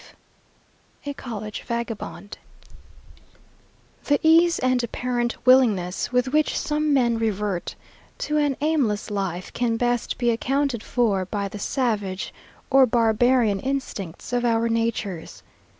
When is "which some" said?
6.29-6.91